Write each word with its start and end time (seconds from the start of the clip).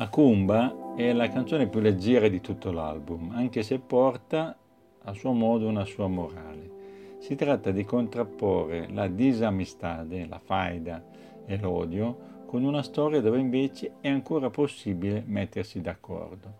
Akumba 0.00 0.94
è 0.96 1.12
la 1.12 1.28
canzone 1.28 1.68
più 1.68 1.78
leggera 1.80 2.26
di 2.28 2.40
tutto 2.40 2.72
l'album, 2.72 3.32
anche 3.32 3.62
se 3.62 3.78
porta 3.80 4.56
a 5.02 5.12
suo 5.12 5.32
modo 5.32 5.68
una 5.68 5.84
sua 5.84 6.06
morale. 6.06 7.18
Si 7.18 7.34
tratta 7.34 7.70
di 7.70 7.84
contrapporre 7.84 8.88
la 8.90 9.08
disamistade, 9.08 10.26
la 10.26 10.38
faida 10.38 11.04
e 11.44 11.58
l'odio 11.58 12.44
con 12.46 12.64
una 12.64 12.82
storia 12.82 13.20
dove 13.20 13.40
invece 13.40 13.96
è 14.00 14.08
ancora 14.08 14.48
possibile 14.48 15.22
mettersi 15.26 15.82
d'accordo. 15.82 16.54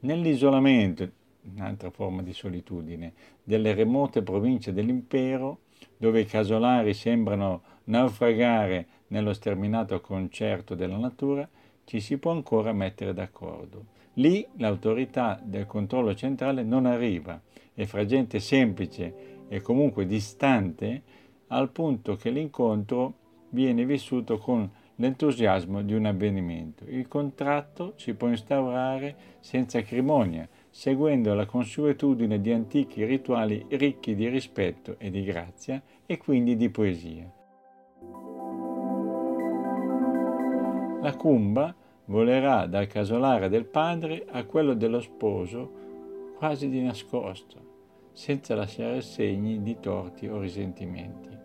Nell'isolamento, 0.00 1.08
un'altra 1.54 1.90
forma 1.90 2.22
di 2.22 2.32
solitudine, 2.32 3.12
delle 3.44 3.72
remote 3.72 4.22
province 4.22 4.72
dell'impero, 4.72 5.60
dove 5.96 6.20
i 6.20 6.26
casolari 6.26 6.94
sembrano 6.94 7.62
naufragare 7.84 8.86
nello 9.08 9.32
sterminato 9.32 10.00
concerto 10.00 10.74
della 10.74 10.96
natura, 10.96 11.48
ci 11.84 12.00
si 12.00 12.18
può 12.18 12.32
ancora 12.32 12.72
mettere 12.72 13.14
d'accordo. 13.14 13.96
Lì 14.14 14.46
l'autorità 14.56 15.40
del 15.42 15.66
controllo 15.66 16.14
centrale 16.14 16.62
non 16.62 16.86
arriva 16.86 17.40
e 17.74 17.86
fra 17.86 18.04
gente 18.04 18.40
semplice 18.40 19.46
e 19.48 19.60
comunque 19.60 20.06
distante, 20.06 21.02
al 21.48 21.70
punto 21.70 22.16
che 22.16 22.30
l'incontro 22.30 23.14
viene 23.50 23.86
vissuto 23.86 24.36
con 24.38 24.68
l'entusiasmo 24.96 25.82
di 25.82 25.94
un 25.94 26.06
avvenimento. 26.06 26.84
Il 26.88 27.08
contratto 27.08 27.94
si 27.96 28.14
può 28.14 28.28
instaurare 28.28 29.36
senza 29.40 29.78
acrimonia, 29.78 30.46
seguendo 30.78 31.34
la 31.34 31.44
consuetudine 31.44 32.40
di 32.40 32.52
antichi 32.52 33.04
rituali 33.04 33.66
ricchi 33.70 34.14
di 34.14 34.28
rispetto 34.28 34.94
e 34.98 35.10
di 35.10 35.24
grazia 35.24 35.82
e 36.06 36.18
quindi 36.18 36.54
di 36.54 36.70
poesia. 36.70 37.28
La 41.02 41.16
cumba 41.16 41.74
volerà 42.04 42.66
dal 42.66 42.86
casolare 42.86 43.48
del 43.48 43.64
padre 43.64 44.24
a 44.30 44.44
quello 44.44 44.74
dello 44.74 45.00
sposo 45.00 45.72
quasi 46.36 46.68
di 46.68 46.80
nascosto, 46.80 48.10
senza 48.12 48.54
lasciare 48.54 49.00
segni 49.00 49.60
di 49.60 49.80
torti 49.80 50.28
o 50.28 50.38
risentimenti. 50.38 51.36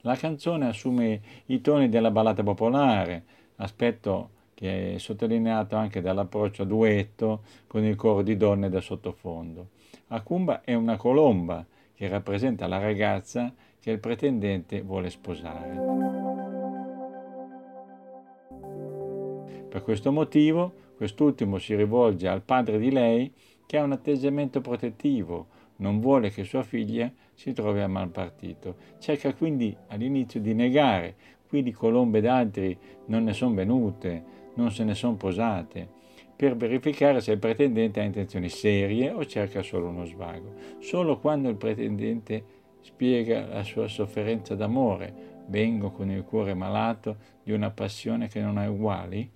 La 0.00 0.16
canzone 0.16 0.66
assume 0.66 1.20
i 1.46 1.60
toni 1.60 1.88
della 1.88 2.10
ballata 2.10 2.42
popolare, 2.42 3.41
aspetto 3.62 4.30
che 4.54 4.94
è 4.94 4.98
sottolineato 4.98 5.76
anche 5.76 6.00
dall'approccio 6.00 6.62
a 6.62 6.66
duetto 6.66 7.42
con 7.66 7.84
il 7.84 7.96
coro 7.96 8.22
di 8.22 8.36
donne 8.36 8.68
da 8.68 8.80
sottofondo. 8.80 9.68
Akumba 10.08 10.62
è 10.62 10.74
una 10.74 10.96
colomba 10.96 11.64
che 11.94 12.08
rappresenta 12.08 12.66
la 12.66 12.78
ragazza 12.78 13.52
che 13.80 13.90
il 13.90 13.98
pretendente 13.98 14.82
vuole 14.82 15.10
sposare. 15.10 16.10
Per 19.68 19.82
questo 19.82 20.12
motivo, 20.12 20.72
quest'ultimo 20.96 21.58
si 21.58 21.74
rivolge 21.74 22.28
al 22.28 22.42
padre 22.42 22.78
di 22.78 22.90
lei 22.90 23.32
che 23.64 23.78
ha 23.78 23.84
un 23.84 23.92
atteggiamento 23.92 24.60
protettivo, 24.60 25.46
non 25.82 26.00
vuole 26.00 26.30
che 26.30 26.44
sua 26.44 26.62
figlia 26.62 27.12
si 27.34 27.52
trovi 27.52 27.80
a 27.80 27.88
mal 27.88 28.08
partito. 28.08 28.76
Cerca 28.98 29.34
quindi 29.34 29.76
all'inizio 29.88 30.40
di 30.40 30.54
negare, 30.54 31.16
quindi 31.48 31.72
colombe 31.72 32.20
d'altri 32.20 32.78
non 33.06 33.24
ne 33.24 33.32
sono 33.32 33.54
venute, 33.54 34.24
non 34.54 34.70
se 34.70 34.84
ne 34.84 34.94
sono 34.94 35.16
posate, 35.16 36.00
per 36.36 36.56
verificare 36.56 37.20
se 37.20 37.32
il 37.32 37.38
pretendente 37.38 38.00
ha 38.00 38.04
intenzioni 38.04 38.48
serie 38.48 39.10
o 39.10 39.26
cerca 39.26 39.62
solo 39.62 39.88
uno 39.88 40.04
svago. 40.04 40.54
Solo 40.78 41.18
quando 41.18 41.48
il 41.48 41.56
pretendente 41.56 42.44
spiega 42.80 43.46
la 43.46 43.64
sua 43.64 43.88
sofferenza 43.88 44.54
d'amore, 44.54 45.30
vengo 45.48 45.90
con 45.90 46.10
il 46.10 46.22
cuore 46.22 46.54
malato 46.54 47.16
di 47.42 47.52
una 47.52 47.70
passione 47.70 48.28
che 48.28 48.40
non 48.40 48.56
ha 48.56 48.70
uguali, 48.70 49.28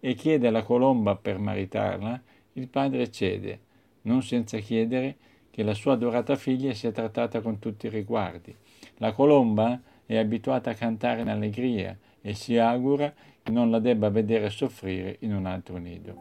e 0.00 0.14
chiede 0.14 0.46
alla 0.46 0.62
colomba 0.62 1.16
per 1.16 1.38
maritarla, 1.38 2.22
il 2.52 2.68
padre 2.68 3.10
cede, 3.10 3.60
non 4.02 4.22
senza 4.22 4.58
chiedere 4.58 5.16
che 5.58 5.64
la 5.64 5.74
sua 5.74 5.94
adorata 5.94 6.36
figlia 6.36 6.72
sia 6.72 6.92
trattata 6.92 7.40
con 7.40 7.58
tutti 7.58 7.86
i 7.86 7.90
riguardi. 7.90 8.54
La 8.98 9.10
colomba 9.10 9.80
è 10.06 10.16
abituata 10.16 10.70
a 10.70 10.74
cantare 10.74 11.22
in 11.22 11.28
allegria 11.28 11.98
e 12.20 12.32
si 12.34 12.56
augura 12.56 13.12
che 13.42 13.50
non 13.50 13.68
la 13.68 13.80
debba 13.80 14.08
vedere 14.08 14.50
soffrire 14.50 15.16
in 15.22 15.34
un 15.34 15.46
altro 15.46 15.78
nido. 15.78 16.14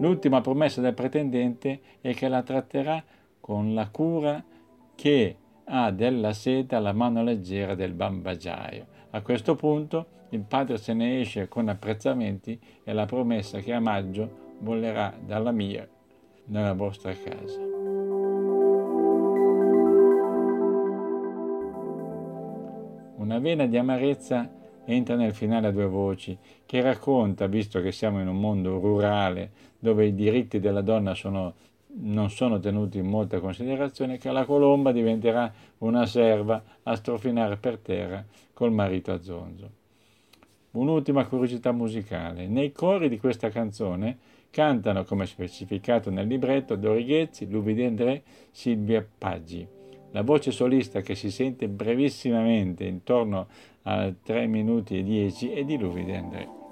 L'ultima 0.00 0.40
promessa 0.40 0.80
del 0.80 0.94
pretendente 0.94 1.80
è 2.00 2.12
che 2.12 2.26
la 2.26 2.42
tratterà 2.42 3.04
con 3.38 3.72
la 3.72 3.88
cura 3.88 4.42
che 4.96 5.36
ha 5.62 5.92
della 5.92 6.32
seta 6.32 6.80
la 6.80 6.92
mano 6.92 7.22
leggera 7.22 7.76
del 7.76 7.92
bambagiaio. 7.92 8.86
A 9.14 9.22
questo 9.22 9.54
punto 9.54 10.06
il 10.30 10.40
padre 10.40 10.76
se 10.76 10.92
ne 10.92 11.20
esce 11.20 11.46
con 11.46 11.68
apprezzamenti 11.68 12.58
e 12.82 12.92
la 12.92 13.06
promessa 13.06 13.60
che 13.60 13.72
a 13.72 13.78
maggio 13.78 14.56
volerà 14.58 15.14
dalla 15.24 15.52
mia 15.52 15.86
nella 16.46 16.72
vostra 16.72 17.12
casa. 17.12 17.60
Una 23.18 23.38
vena 23.38 23.66
di 23.66 23.78
amarezza 23.78 24.50
entra 24.84 25.14
nel 25.14 25.32
finale 25.32 25.68
a 25.68 25.70
due 25.70 25.86
voci 25.86 26.36
che 26.66 26.80
racconta, 26.80 27.46
visto 27.46 27.80
che 27.80 27.92
siamo 27.92 28.20
in 28.20 28.26
un 28.26 28.40
mondo 28.40 28.80
rurale 28.80 29.52
dove 29.78 30.06
i 30.06 30.14
diritti 30.16 30.58
della 30.58 30.82
donna 30.82 31.14
sono, 31.14 31.54
non 31.96 32.30
sono 32.30 32.58
tenuti 32.58 32.98
in 32.98 33.06
molta 33.06 33.40
considerazione, 33.40 34.18
che 34.18 34.30
la 34.30 34.44
colomba 34.44 34.92
diventerà 34.92 35.52
una 35.78 36.06
serva 36.06 36.62
a 36.82 36.94
strofinare 36.96 37.56
per 37.56 37.78
terra 37.78 38.24
col 38.52 38.72
marito 38.72 39.12
a 39.12 39.20
zonzo. 39.20 39.70
Un'ultima 40.72 41.26
curiosità 41.26 41.70
musicale. 41.72 42.48
Nei 42.48 42.72
cori 42.72 43.08
di 43.08 43.18
questa 43.18 43.48
canzone 43.48 44.18
cantano, 44.50 45.04
come 45.04 45.26
specificato 45.26 46.10
nel 46.10 46.26
libretto, 46.26 46.76
Dorighezzi, 46.76 47.48
Lubi 47.48 47.80
André, 47.84 48.22
Silvia 48.50 49.06
Paggi. 49.18 49.66
La 50.10 50.22
voce 50.22 50.50
solista 50.50 51.00
che 51.00 51.14
si 51.14 51.30
sente 51.30 51.68
brevissimamente 51.68 52.84
intorno 52.84 53.46
a 53.82 54.12
3 54.12 54.46
minuti 54.46 54.98
e 54.98 55.02
10 55.02 55.50
è 55.50 55.64
di 55.64 55.76
Lubi 55.78 56.12
André. 56.12 56.62